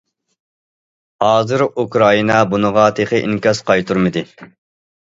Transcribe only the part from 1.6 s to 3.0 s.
ئۇكرائىنا بۇنىڭغا